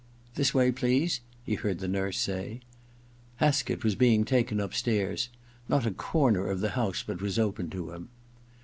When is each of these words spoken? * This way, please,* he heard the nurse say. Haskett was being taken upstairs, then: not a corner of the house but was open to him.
* 0.19 0.33
This 0.33 0.51
way, 0.51 0.71
please,* 0.71 1.21
he 1.43 1.53
heard 1.53 1.77
the 1.77 1.87
nurse 1.87 2.17
say. 2.17 2.61
Haskett 3.35 3.83
was 3.83 3.93
being 3.93 4.25
taken 4.25 4.59
upstairs, 4.59 5.29
then: 5.69 5.77
not 5.77 5.85
a 5.85 5.91
corner 5.91 6.47
of 6.47 6.59
the 6.59 6.69
house 6.71 7.03
but 7.05 7.21
was 7.21 7.37
open 7.37 7.69
to 7.69 7.91
him. 7.91 8.09